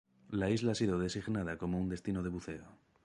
[0.31, 2.65] La isla ha sido designada como un destino de buceo.